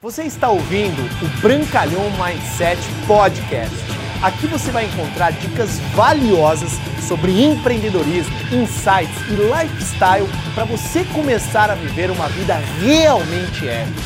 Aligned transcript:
Você 0.00 0.22
está 0.22 0.48
ouvindo 0.48 1.02
o 1.02 1.40
Brancalhão 1.40 2.04
Mindset 2.12 2.80
Podcast. 3.04 3.74
Aqui 4.22 4.46
você 4.46 4.70
vai 4.70 4.84
encontrar 4.84 5.32
dicas 5.32 5.80
valiosas 5.96 6.70
sobre 7.00 7.42
empreendedorismo, 7.42 8.32
insights 8.52 9.20
e 9.28 9.32
lifestyle 9.32 10.28
para 10.54 10.64
você 10.66 11.04
começar 11.06 11.68
a 11.68 11.74
viver 11.74 12.12
uma 12.12 12.28
vida 12.28 12.54
realmente 12.80 13.66
épica. 13.66 14.00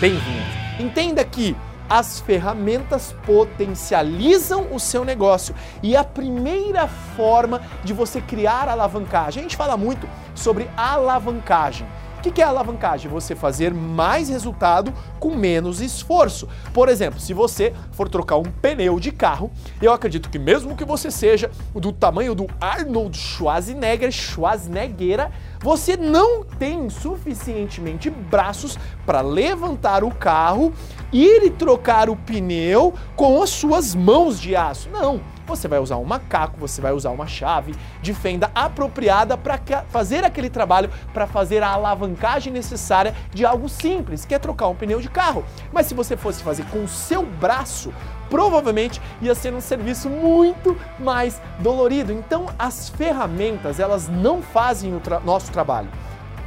Bem-vindo! 0.00 0.46
Entenda 0.78 1.24
que 1.24 1.56
as 1.90 2.20
ferramentas 2.20 3.12
potencializam 3.26 4.72
o 4.72 4.78
seu 4.78 5.04
negócio 5.04 5.56
e 5.82 5.96
a 5.96 6.04
primeira 6.04 6.86
forma 6.86 7.60
de 7.82 7.92
você 7.92 8.20
criar 8.20 8.68
alavancagem. 8.68 9.40
A 9.40 9.42
gente 9.42 9.56
fala 9.56 9.76
muito 9.76 10.08
sobre 10.36 10.70
alavancagem. 10.76 11.84
O 12.22 12.32
que 12.32 12.40
é 12.40 12.44
alavancagem? 12.44 13.10
Você 13.10 13.34
fazer 13.34 13.74
mais 13.74 14.28
resultado 14.28 14.94
com 15.18 15.34
menos 15.34 15.80
esforço. 15.80 16.48
Por 16.72 16.88
exemplo, 16.88 17.18
se 17.18 17.34
você 17.34 17.74
for 17.90 18.08
trocar 18.08 18.36
um 18.36 18.44
pneu 18.44 19.00
de 19.00 19.10
carro, 19.10 19.50
eu 19.82 19.92
acredito 19.92 20.30
que 20.30 20.38
mesmo 20.38 20.76
que 20.76 20.84
você 20.84 21.10
seja 21.10 21.50
do 21.74 21.90
tamanho 21.90 22.32
do 22.32 22.46
Arnold 22.60 23.18
Schwarzenegger, 23.18 24.12
Schwarzenegger, 24.12 25.32
você 25.60 25.96
não 25.96 26.44
tem 26.44 26.88
suficientemente 26.88 28.08
braços 28.08 28.78
para 29.04 29.20
levantar 29.20 30.04
o 30.04 30.14
carro, 30.14 30.72
ir 31.12 31.42
e 31.42 31.50
trocar 31.50 32.08
o 32.08 32.14
pneu 32.14 32.94
com 33.16 33.42
as 33.42 33.50
suas 33.50 33.96
mãos 33.96 34.40
de 34.40 34.54
aço. 34.54 34.88
Não 34.90 35.20
você 35.46 35.68
vai 35.68 35.78
usar 35.78 35.96
um 35.96 36.04
macaco, 36.04 36.58
você 36.58 36.80
vai 36.80 36.92
usar 36.92 37.10
uma 37.10 37.26
chave 37.26 37.74
de 38.00 38.14
fenda 38.14 38.50
apropriada 38.54 39.36
para 39.36 39.58
fazer 39.88 40.24
aquele 40.24 40.50
trabalho, 40.50 40.90
para 41.12 41.26
fazer 41.26 41.62
a 41.62 41.68
alavancagem 41.68 42.52
necessária 42.52 43.14
de 43.32 43.44
algo 43.44 43.68
simples, 43.68 44.24
que 44.24 44.34
é 44.34 44.38
trocar 44.38 44.68
um 44.68 44.74
pneu 44.74 45.00
de 45.00 45.08
carro. 45.08 45.44
Mas 45.72 45.86
se 45.86 45.94
você 45.94 46.16
fosse 46.16 46.42
fazer 46.42 46.64
com 46.66 46.84
o 46.84 46.88
seu 46.88 47.24
braço, 47.24 47.92
provavelmente 48.30 49.00
ia 49.20 49.34
ser 49.34 49.52
um 49.52 49.60
serviço 49.60 50.08
muito 50.08 50.76
mais 50.98 51.40
dolorido. 51.58 52.12
Então, 52.12 52.46
as 52.58 52.88
ferramentas, 52.88 53.78
elas 53.78 54.08
não 54.08 54.40
fazem 54.40 54.94
o 54.96 55.00
tra 55.00 55.20
nosso 55.20 55.52
trabalho 55.52 55.88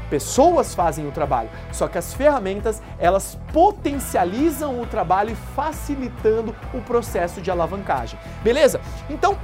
pessoas 0.10 0.74
fazem 0.74 1.08
o 1.08 1.12
trabalho, 1.12 1.50
só 1.72 1.88
que 1.88 1.98
as 1.98 2.14
ferramentas 2.14 2.82
elas 3.00 3.38
potencializam 3.52 4.82
o 4.82 4.86
trabalho 4.86 5.36
facilitando 5.56 6.56
o 6.74 6.82
processo 6.82 7.42
de 7.42 7.52
alavancagem. 7.52 8.20
Beleza? 8.44 8.80
Então, 9.10 9.38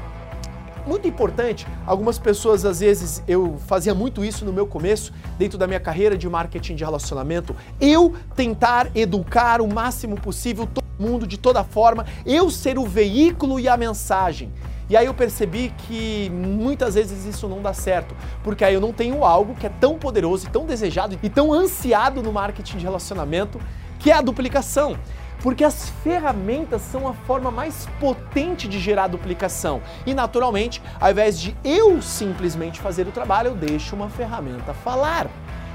muito 0.86 1.08
importante, 1.08 1.68
algumas 1.86 2.18
pessoas 2.18 2.66
às 2.66 2.80
vezes 2.80 3.22
eu 3.28 3.58
fazia 3.68 3.94
muito 3.94 4.26
isso 4.26 4.44
no 4.44 4.52
meu 4.52 4.66
começo, 4.66 5.14
dentro 5.38 5.58
da 5.58 5.68
minha 5.68 5.80
carreira 5.80 6.18
de 6.18 6.28
marketing 6.28 6.76
de 6.76 6.84
relacionamento, 6.84 7.56
eu 7.80 8.16
tentar 8.36 8.90
educar 8.96 9.62
o 9.62 9.72
máximo 9.72 10.20
possível 10.20 10.66
todo 10.66 10.84
mundo 11.00 11.28
de 11.28 11.38
toda 11.38 11.64
forma, 11.64 12.06
eu 12.26 12.50
ser 12.50 12.78
o 12.78 12.86
veículo 12.86 13.60
e 13.60 13.68
a 13.68 13.78
mensagem. 13.78 14.52
E 14.92 14.98
aí 14.98 15.06
eu 15.06 15.14
percebi 15.14 15.74
que 15.88 16.30
muitas 16.32 16.96
vezes 16.96 17.24
isso 17.24 17.48
não 17.48 17.62
dá 17.62 17.74
certo, 17.74 18.14
porque 18.44 18.66
aí 18.66 18.74
eu 18.74 18.82
não 18.82 18.92
tenho 18.92 19.24
algo 19.24 19.56
que 19.56 19.66
é 19.66 19.70
tão 19.70 19.98
poderoso 19.98 20.50
tão 20.50 20.66
desejado 20.66 21.18
e 21.24 21.30
tão 21.30 21.54
ansiado 21.54 22.22
no 22.22 22.34
marketing 22.34 22.76
de 22.76 22.84
relacionamento, 22.84 23.58
que 23.98 24.12
é 24.12 24.16
a 24.16 24.22
duplicação. 24.22 24.98
Porque 25.42 25.64
as 25.64 25.90
ferramentas 26.04 26.82
são 26.82 27.08
a 27.08 27.14
forma 27.14 27.50
mais 27.50 27.88
potente 28.02 28.68
de 28.68 28.82
gerar 28.82 29.08
duplicação. 29.08 29.82
E 30.06 30.14
naturalmente, 30.14 30.84
ao 31.00 31.10
invés 31.10 31.40
de 31.40 31.56
eu 31.64 32.02
simplesmente 32.02 32.82
fazer 32.82 33.08
o 33.08 33.14
trabalho, 33.14 33.48
eu 33.48 33.56
deixo 33.56 33.96
uma 33.96 34.10
ferramenta 34.10 34.74
falar. 34.74 35.30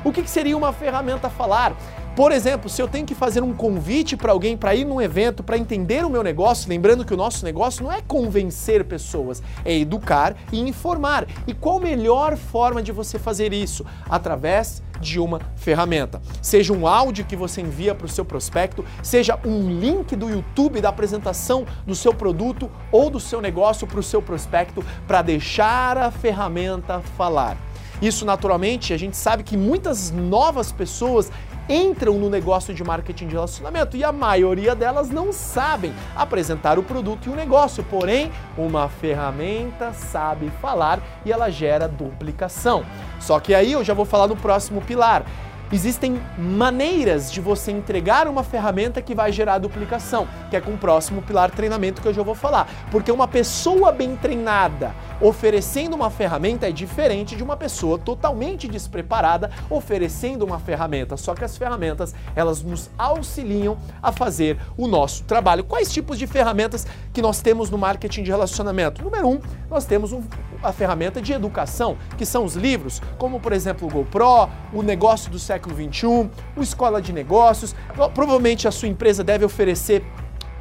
O 0.06 0.12
que 0.12 0.24
seria 0.30 0.56
uma 0.56 0.72
ferramenta 0.72 1.28
falar? 1.28 1.76
Por 2.14 2.30
exemplo, 2.30 2.70
se 2.70 2.80
eu 2.80 2.86
tenho 2.86 3.04
que 3.04 3.12
fazer 3.12 3.42
um 3.42 3.52
convite 3.52 4.16
para 4.16 4.30
alguém 4.30 4.56
para 4.56 4.72
ir 4.72 4.84
num 4.84 5.02
evento, 5.02 5.42
para 5.42 5.58
entender 5.58 6.06
o 6.06 6.08
meu 6.08 6.22
negócio, 6.22 6.68
lembrando 6.68 7.04
que 7.04 7.12
o 7.12 7.16
nosso 7.16 7.44
negócio 7.44 7.82
não 7.82 7.92
é 7.92 8.00
convencer 8.00 8.84
pessoas, 8.84 9.42
é 9.64 9.76
educar 9.76 10.36
e 10.52 10.60
informar. 10.60 11.26
E 11.44 11.52
qual 11.52 11.78
a 11.78 11.80
melhor 11.80 12.36
forma 12.36 12.80
de 12.80 12.92
você 12.92 13.18
fazer 13.18 13.52
isso? 13.52 13.84
Através 14.08 14.80
de 15.00 15.18
uma 15.18 15.40
ferramenta. 15.56 16.22
Seja 16.40 16.72
um 16.72 16.86
áudio 16.86 17.24
que 17.24 17.34
você 17.34 17.60
envia 17.60 17.92
para 17.92 18.06
o 18.06 18.08
seu 18.08 18.24
prospecto, 18.24 18.84
seja 19.02 19.36
um 19.44 19.68
link 19.68 20.14
do 20.14 20.30
YouTube 20.30 20.80
da 20.80 20.90
apresentação 20.90 21.66
do 21.84 21.96
seu 21.96 22.14
produto 22.14 22.70
ou 22.92 23.10
do 23.10 23.18
seu 23.18 23.40
negócio 23.40 23.88
para 23.88 23.98
o 23.98 24.04
seu 24.04 24.22
prospecto 24.22 24.84
para 25.08 25.20
deixar 25.20 25.98
a 25.98 26.12
ferramenta 26.12 27.00
falar. 27.16 27.65
Isso 28.00 28.24
naturalmente, 28.24 28.92
a 28.92 28.96
gente 28.96 29.16
sabe 29.16 29.42
que 29.42 29.56
muitas 29.56 30.10
novas 30.10 30.70
pessoas 30.70 31.30
entram 31.68 32.14
no 32.14 32.30
negócio 32.30 32.72
de 32.72 32.84
marketing 32.84 33.26
de 33.26 33.34
relacionamento 33.34 33.96
e 33.96 34.04
a 34.04 34.12
maioria 34.12 34.74
delas 34.74 35.10
não 35.10 35.32
sabem 35.32 35.92
apresentar 36.14 36.78
o 36.78 36.82
produto 36.82 37.26
e 37.26 37.30
o 37.30 37.34
negócio, 37.34 37.84
porém, 37.84 38.30
uma 38.56 38.88
ferramenta 38.88 39.92
sabe 39.92 40.50
falar 40.60 41.00
e 41.24 41.32
ela 41.32 41.50
gera 41.50 41.88
duplicação. 41.88 42.84
Só 43.18 43.40
que 43.40 43.54
aí 43.54 43.72
eu 43.72 43.82
já 43.82 43.94
vou 43.94 44.04
falar 44.04 44.28
no 44.28 44.36
próximo 44.36 44.80
pilar. 44.80 45.24
Existem 45.72 46.20
maneiras 46.38 47.32
de 47.32 47.40
você 47.40 47.72
entregar 47.72 48.28
uma 48.28 48.44
ferramenta 48.44 49.02
que 49.02 49.16
vai 49.16 49.32
gerar 49.32 49.58
duplicação, 49.58 50.28
que 50.48 50.54
é 50.54 50.60
com 50.60 50.74
o 50.74 50.78
próximo 50.78 51.22
pilar 51.22 51.50
treinamento 51.50 52.00
que 52.00 52.06
eu 52.06 52.14
já 52.14 52.22
vou 52.22 52.36
falar. 52.36 52.68
Porque 52.88 53.10
uma 53.10 53.26
pessoa 53.26 53.90
bem 53.90 54.14
treinada 54.14 54.94
oferecendo 55.20 55.94
uma 55.94 56.10
ferramenta 56.10 56.68
é 56.68 56.72
diferente 56.72 57.36
de 57.36 57.42
uma 57.42 57.56
pessoa 57.56 57.98
totalmente 57.98 58.68
despreparada 58.68 59.50
oferecendo 59.70 60.44
uma 60.44 60.58
ferramenta. 60.58 61.16
Só 61.16 61.34
que 61.34 61.44
as 61.44 61.56
ferramentas, 61.56 62.14
elas 62.34 62.62
nos 62.62 62.90
auxiliam 62.98 63.76
a 64.02 64.12
fazer 64.12 64.58
o 64.76 64.86
nosso 64.86 65.24
trabalho. 65.24 65.64
Quais 65.64 65.92
tipos 65.92 66.18
de 66.18 66.26
ferramentas 66.26 66.86
que 67.12 67.22
nós 67.22 67.40
temos 67.40 67.70
no 67.70 67.78
marketing 67.78 68.22
de 68.22 68.30
relacionamento? 68.30 69.02
Número 69.02 69.28
um, 69.28 69.40
nós 69.70 69.84
temos 69.84 70.12
um, 70.12 70.22
a 70.62 70.72
ferramenta 70.72 71.20
de 71.20 71.32
educação, 71.32 71.96
que 72.16 72.26
são 72.26 72.44
os 72.44 72.54
livros, 72.54 73.00
como 73.18 73.40
por 73.40 73.52
exemplo 73.52 73.88
o 73.88 73.90
GoPro, 73.90 74.48
o 74.72 74.82
negócio 74.82 75.30
do 75.30 75.38
século 75.38 75.74
XXI, 75.74 76.30
o 76.56 76.62
Escola 76.62 77.00
de 77.00 77.12
Negócios. 77.12 77.74
Provavelmente 78.14 78.68
a 78.68 78.70
sua 78.70 78.88
empresa 78.88 79.24
deve 79.24 79.44
oferecer 79.44 80.04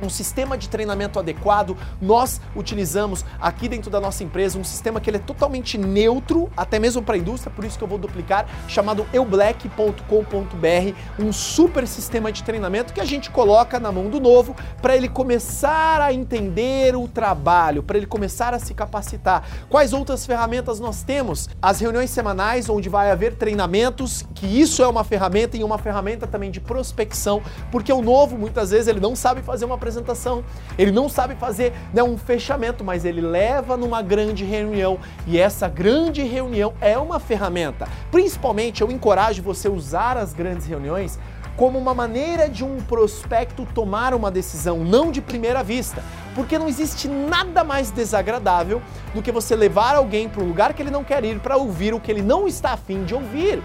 um 0.01 0.09
sistema 0.09 0.57
de 0.57 0.69
treinamento 0.69 1.19
adequado. 1.19 1.77
Nós 2.01 2.41
utilizamos 2.55 3.25
aqui 3.39 3.67
dentro 3.67 3.89
da 3.89 3.99
nossa 3.99 4.23
empresa 4.23 4.57
um 4.57 4.63
sistema 4.63 4.99
que 4.99 5.09
ele 5.09 5.17
é 5.17 5.19
totalmente 5.19 5.77
neutro, 5.77 6.49
até 6.55 6.79
mesmo 6.79 7.01
para 7.01 7.15
a 7.15 7.17
indústria, 7.17 7.51
por 7.53 7.65
isso 7.65 7.77
que 7.77 7.83
eu 7.83 7.87
vou 7.87 7.97
duplicar, 7.97 8.45
chamado 8.67 9.05
eublack.com.br, 9.13 10.95
um 11.19 11.31
super 11.31 11.87
sistema 11.87 12.31
de 12.31 12.43
treinamento 12.43 12.93
que 12.93 13.01
a 13.01 13.05
gente 13.05 13.29
coloca 13.29 13.79
na 13.79 13.91
mão 13.91 14.09
do 14.09 14.19
novo 14.19 14.55
para 14.81 14.95
ele 14.95 15.07
começar 15.07 16.01
a 16.01 16.13
entender 16.13 16.95
o 16.95 17.07
trabalho, 17.07 17.83
para 17.83 17.97
ele 17.97 18.07
começar 18.07 18.53
a 18.53 18.59
se 18.59 18.73
capacitar. 18.73 19.43
Quais 19.69 19.93
outras 19.93 20.25
ferramentas 20.25 20.79
nós 20.79 21.03
temos? 21.03 21.49
As 21.61 21.79
reuniões 21.79 22.09
semanais 22.09 22.69
onde 22.69 22.89
vai 22.89 23.11
haver 23.11 23.35
treinamentos, 23.35 24.25
que 24.33 24.45
isso 24.45 24.83
é 24.83 24.87
uma 24.87 25.03
ferramenta 25.03 25.57
e 25.57 25.63
uma 25.63 25.77
ferramenta 25.77 26.27
também 26.27 26.51
de 26.51 26.59
prospecção, 26.59 27.41
porque 27.71 27.91
o 27.91 28.01
novo 28.01 28.37
muitas 28.37 28.71
vezes 28.71 28.87
ele 28.87 28.99
não 28.99 29.15
sabe 29.15 29.41
fazer 29.41 29.65
uma 29.65 29.77
apresentação, 29.85 30.43
ele 30.77 30.91
não 30.91 31.07
sabe 31.07 31.35
fazer 31.35 31.71
né, 31.93 32.01
um 32.01 32.17
fechamento, 32.17 32.83
mas 32.83 33.05
ele 33.05 33.21
leva 33.21 33.77
numa 33.77 34.01
grande 34.01 34.43
reunião 34.43 34.97
e 35.27 35.37
essa 35.37 35.67
grande 35.67 36.23
reunião 36.23 36.73
é 36.81 36.97
uma 36.97 37.19
ferramenta. 37.19 37.87
Principalmente 38.09 38.81
eu 38.81 38.91
encorajo 38.91 39.43
você 39.43 39.67
a 39.67 39.71
usar 39.71 40.17
as 40.17 40.33
grandes 40.33 40.65
reuniões 40.65 41.19
como 41.55 41.77
uma 41.77 41.93
maneira 41.93 42.49
de 42.49 42.65
um 42.65 42.77
prospecto 42.81 43.65
tomar 43.73 44.13
uma 44.13 44.29
decisão, 44.29 44.83
não 44.83 45.11
de 45.11 45.21
primeira 45.21 45.63
vista. 45.63 46.03
Porque 46.33 46.59
não 46.59 46.67
existe 46.67 47.07
nada 47.07 47.63
mais 47.63 47.91
desagradável 47.91 48.81
do 49.13 49.21
que 49.21 49.31
você 49.31 49.55
levar 49.55 49.95
alguém 49.95 50.27
para 50.27 50.43
um 50.43 50.47
lugar 50.47 50.73
que 50.73 50.81
ele 50.81 50.91
não 50.91 51.03
quer 51.03 51.23
ir 51.23 51.39
para 51.39 51.55
ouvir 51.55 51.93
o 51.93 51.99
que 51.99 52.11
ele 52.11 52.21
não 52.21 52.45
está 52.45 52.71
afim 52.71 53.05
de 53.05 53.15
ouvir. 53.15 53.63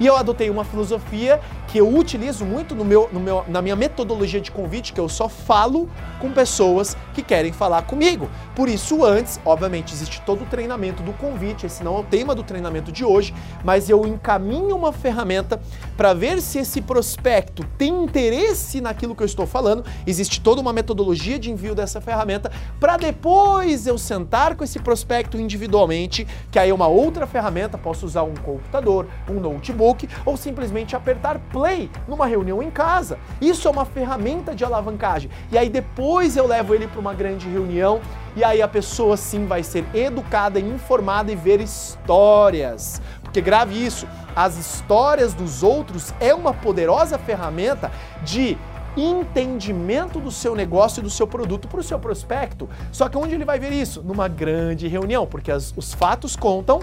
E 0.00 0.06
eu 0.06 0.16
adotei 0.16 0.50
uma 0.50 0.64
filosofia 0.64 1.40
que 1.68 1.78
eu 1.78 1.88
utilizo 1.88 2.44
muito 2.44 2.74
no 2.74 2.84
meu, 2.84 3.08
no 3.12 3.20
meu, 3.20 3.44
na 3.48 3.62
minha 3.62 3.74
metodologia 3.76 4.40
de 4.40 4.50
convite, 4.50 4.92
que 4.92 5.00
eu 5.00 5.08
só 5.08 5.28
falo 5.28 5.88
com 6.20 6.30
pessoas 6.30 6.96
que 7.14 7.22
querem 7.22 7.52
falar 7.52 7.82
comigo. 7.82 8.28
Por 8.54 8.68
isso, 8.68 9.04
antes, 9.04 9.40
obviamente, 9.44 9.92
existe 9.92 10.20
todo 10.22 10.42
o 10.42 10.46
treinamento 10.46 11.02
do 11.02 11.12
convite, 11.14 11.66
esse 11.66 11.82
não 11.82 11.96
é 11.96 12.00
o 12.00 12.02
tema 12.02 12.34
do 12.34 12.42
treinamento 12.42 12.92
de 12.92 13.04
hoje, 13.04 13.34
mas 13.64 13.88
eu 13.88 14.06
encaminho 14.06 14.76
uma 14.76 14.92
ferramenta 14.92 15.60
para 15.96 16.12
ver 16.12 16.40
se 16.40 16.58
esse 16.58 16.80
prospecto 16.80 17.64
tem 17.78 18.04
interesse 18.04 18.80
naquilo 18.80 19.14
que 19.14 19.22
eu 19.22 19.26
estou 19.26 19.46
falando. 19.46 19.84
Existe 20.06 20.40
toda 20.40 20.60
uma 20.60 20.72
metodologia 20.72 21.38
de 21.38 21.50
envio 21.50 21.74
dessa 21.74 22.00
ferramenta 22.00 22.50
para 22.78 22.96
depois 22.96 23.86
eu 23.86 23.96
sentar 23.96 24.56
com 24.56 24.64
esse 24.64 24.78
prospecto 24.78 25.38
individualmente, 25.38 26.26
que 26.50 26.58
aí 26.58 26.70
é 26.70 26.74
uma 26.74 26.86
outra 26.86 27.26
ferramenta, 27.26 27.78
posso 27.78 28.04
usar 28.04 28.24
um 28.24 28.34
computador, 28.34 29.06
um 29.28 29.40
notebook 29.40 29.81
ou 30.24 30.36
simplesmente 30.36 30.94
apertar 30.94 31.38
play 31.50 31.90
numa 32.06 32.26
reunião 32.26 32.62
em 32.62 32.70
casa. 32.70 33.18
Isso 33.40 33.66
é 33.66 33.70
uma 33.70 33.84
ferramenta 33.84 34.54
de 34.54 34.64
alavancagem. 34.64 35.30
E 35.50 35.58
aí 35.58 35.68
depois 35.68 36.36
eu 36.36 36.46
levo 36.46 36.74
ele 36.74 36.86
para 36.86 37.00
uma 37.00 37.14
grande 37.14 37.48
reunião 37.48 38.00
e 38.36 38.44
aí 38.44 38.62
a 38.62 38.68
pessoa 38.68 39.16
sim 39.16 39.46
vai 39.46 39.62
ser 39.62 39.84
educada, 39.94 40.58
informada 40.58 41.30
e 41.32 41.36
ver 41.36 41.60
histórias. 41.60 43.02
Porque 43.22 43.40
grave 43.40 43.74
isso, 43.74 44.06
as 44.36 44.56
histórias 44.56 45.34
dos 45.34 45.62
outros 45.62 46.14
é 46.20 46.34
uma 46.34 46.54
poderosa 46.54 47.18
ferramenta 47.18 47.90
de 48.22 48.56
entendimento 48.96 50.20
do 50.20 50.30
seu 50.30 50.54
negócio 50.54 51.00
e 51.00 51.02
do 51.02 51.10
seu 51.10 51.26
produto 51.26 51.66
para 51.66 51.80
o 51.80 51.82
seu 51.82 51.98
prospecto. 51.98 52.68
Só 52.90 53.08
que 53.08 53.16
onde 53.16 53.34
ele 53.34 53.44
vai 53.44 53.58
ver 53.58 53.72
isso? 53.72 54.02
Numa 54.02 54.28
grande 54.28 54.86
reunião, 54.86 55.26
porque 55.26 55.50
as, 55.50 55.72
os 55.76 55.94
fatos 55.94 56.36
contam 56.36 56.80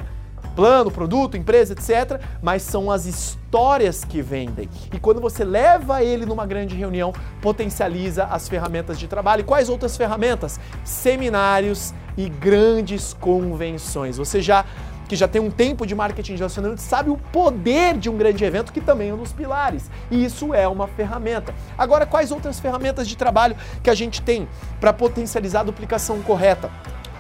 plano, 0.56 0.92
produto, 0.92 1.38
empresa, 1.38 1.74
etc. 1.74 2.22
Mas 2.42 2.64
são 2.64 2.92
as 2.92 3.06
histórias 3.06 4.04
que 4.04 4.22
vendem. 4.22 4.70
E 4.94 5.00
quando 5.00 5.22
você 5.22 5.44
leva 5.44 6.04
ele 6.04 6.26
numa 6.26 6.46
grande 6.46 6.76
reunião, 6.76 7.14
potencializa 7.42 8.26
as 8.26 8.48
ferramentas 8.48 9.00
de 9.00 9.08
trabalho. 9.08 9.42
E 9.42 9.44
quais 9.44 9.70
outras 9.70 9.96
ferramentas? 9.96 10.60
Seminários 10.84 11.94
e 12.18 12.30
grandes 12.30 13.14
convenções. 13.14 14.18
Você 14.18 14.42
já 14.42 14.66
que 15.10 15.16
já 15.16 15.28
tem 15.28 15.42
um 15.42 15.50
tempo 15.50 15.88
de 15.88 15.96
marketing 15.96 16.34
de 16.34 16.38
relacionamento, 16.38 16.82
sabe 16.82 17.10
o 17.10 17.18
poder 17.18 17.98
de 17.98 18.12
um 18.12 18.16
grande 18.16 18.46
evento, 18.46 18.72
que 18.72 18.80
também 18.80 19.10
é 19.10 19.14
um 19.14 19.18
dos 19.18 19.34
pilares. 19.34 19.90
E 20.12 20.24
isso 20.24 20.54
é 20.54 20.68
uma 20.68 20.88
ferramenta. 20.88 21.52
Agora, 21.76 22.06
quais 22.06 22.32
outras 22.32 22.60
ferramentas 22.60 23.08
de 23.08 23.18
trabalho 23.18 23.58
que 23.82 23.90
a 23.90 23.96
gente 23.96 24.22
tem 24.22 24.48
para 24.80 24.94
potencializar 24.94 25.62
a 25.62 25.64
duplicação 25.64 26.22
correta? 26.22 26.70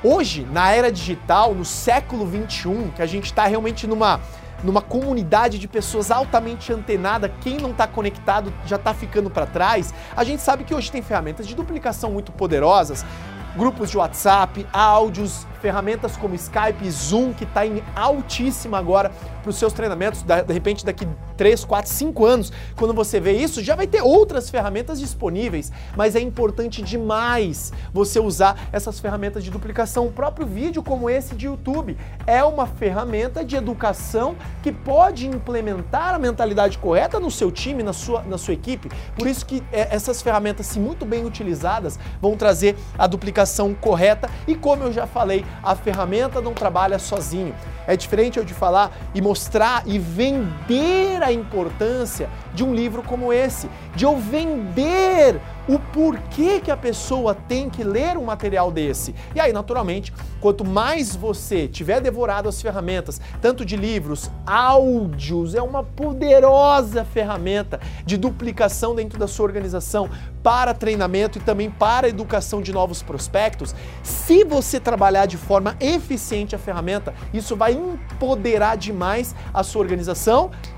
Hoje, 0.02 0.48
na 0.50 0.72
era 0.72 0.90
digital, 0.90 1.54
no 1.54 1.66
século 1.66 2.26
21, 2.26 2.92
que 2.92 3.02
a 3.02 3.06
gente 3.06 3.26
está 3.26 3.46
realmente 3.46 3.86
numa 3.86 4.22
numa 4.62 4.82
comunidade 4.82 5.58
de 5.58 5.70
pessoas 5.70 6.12
altamente 6.12 6.74
antenada, 6.74 7.30
quem 7.42 7.58
não 7.58 7.72
está 7.72 7.88
conectado 7.88 8.54
já 8.66 8.76
está 8.76 8.94
ficando 8.94 9.30
para 9.30 9.46
trás. 9.46 9.94
A 10.14 10.24
gente 10.26 10.42
sabe 10.42 10.66
que 10.66 10.74
hoje 10.76 10.92
tem 10.92 11.02
ferramentas 11.02 11.48
de 11.48 11.56
duplicação 11.56 12.12
muito 12.12 12.34
poderosas, 12.34 13.06
grupos 13.56 13.90
de 13.90 13.98
WhatsApp, 13.98 14.68
áudios, 14.74 15.48
ferramentas 15.62 16.18
como 16.18 16.36
Skype 16.36 16.90
Zoom, 16.90 17.34
que 17.34 17.44
está 17.44 17.66
em 17.66 17.84
altíssima 17.96 18.78
agora 18.78 19.12
para 19.42 19.50
os 19.50 19.56
seus 19.58 19.74
treinamentos. 19.74 20.22
De 20.22 20.54
repente, 20.54 20.86
daqui 20.86 21.08
3, 21.38 21.64
4, 21.64 21.92
5 21.92 22.26
anos, 22.26 22.52
quando 22.76 22.94
você 22.94 23.20
vê 23.20 23.34
isso, 23.34 23.64
já 23.64 23.76
vai 23.76 23.88
ter 23.88 24.02
outras 24.02 24.50
ferramentas 24.50 25.00
disponíveis, 25.00 25.72
mas 25.96 26.16
é 26.16 26.20
importante 26.20 26.82
demais 26.82 27.72
você 27.94 28.20
usar 28.20 28.68
essas 28.72 29.00
ferramentas 29.00 29.44
de 29.44 29.50
duplicação. 29.50 30.06
O 30.06 30.12
próprio 30.12 30.46
vídeo, 30.46 30.84
como 30.84 31.10
esse 31.10 31.36
de 31.36 31.46
YouTube, 31.46 31.98
é 32.28 32.44
uma 32.44 32.68
ferramenta 32.68 33.44
de 33.44 33.56
educação 33.56 34.36
que 34.62 34.72
pode 34.72 35.28
implementar 35.28 36.14
a 36.14 36.20
mentalidade 36.20 36.78
correta 36.78 37.20
no 37.20 37.32
seu 37.32 37.52
time, 37.52 37.84
na 37.84 37.94
sua, 37.94 38.22
na 38.24 38.38
sua 38.38 38.54
equipe. 38.54 38.90
Por 39.16 39.28
isso 39.28 39.46
que 39.46 39.64
é, 39.72 39.96
essas 39.96 40.22
ferramentas, 40.22 40.66
se 40.66 40.80
muito 40.80 41.06
bem 41.06 41.26
utilizadas, 41.26 41.98
vão 42.22 42.36
trazer 42.36 42.76
a 42.98 43.08
duplicação 43.08 43.74
correta 43.74 44.30
e, 44.48 44.56
como 44.56 44.84
eu 44.84 44.92
já 44.92 45.08
falei, 45.08 45.46
a 45.64 45.76
ferramenta 45.76 46.42
não 46.42 46.54
trabalha 46.54 47.00
sozinho. 47.00 47.56
É 47.88 47.96
diferente 47.96 48.38
eu 48.38 48.46
de 48.46 48.54
falar 48.54 48.92
e 49.16 49.22
mostrar 49.22 49.84
e 49.86 49.98
vender 49.98 51.24
a 51.24 51.32
importância 51.32 52.30
de 52.54 52.64
um 52.64 52.74
livro 52.74 53.02
como 53.02 53.34
esse, 53.34 53.70
de 53.96 54.06
eu 54.06 54.18
vender 54.18 55.40
o 55.68 55.78
porquê 55.78 56.60
que 56.60 56.72
a 56.72 56.78
pessoa 56.78 57.36
tem 57.36 57.70
que 57.70 57.84
ler 57.84 58.18
um 58.18 58.26
material 58.26 58.72
desse. 58.72 59.14
E 59.36 59.40
aí, 59.40 59.54
naturalmente, 59.54 60.12
quanto 60.42 60.66
mais 60.66 61.16
você 61.16 61.68
tiver 61.68 62.02
devorado 62.02 62.50
as 62.50 62.60
ferramentas, 62.60 63.22
tanto 63.40 63.64
de 63.64 63.78
livros, 63.78 64.32
áudios, 64.48 65.54
é 65.54 65.62
uma 65.62 65.84
poderosa 65.84 67.06
ferramenta 67.06 67.80
de 68.04 68.18
duplicação 68.18 68.96
dentro 68.96 69.20
da 69.20 69.28
sua 69.28 69.46
organização 69.46 70.10
para 70.42 70.74
treinamento 70.74 71.38
e 71.38 71.42
também 71.42 71.70
para 71.70 72.10
educação 72.10 72.62
de 72.62 72.72
novos 72.72 73.04
prospectos. 73.04 73.76
Se 74.02 74.44
você 74.44 74.80
trabalhar 74.80 75.26
de 75.26 75.38
forma 75.40 75.76
eficiente 75.80 76.56
a 76.56 76.60
ferramenta, 76.60 77.14
isso 77.34 77.56
vai 77.56 77.74
empoderar 77.74 78.76
demais 78.76 79.34
a 79.54 79.64
sua 79.64 79.82
organização, 79.82 80.52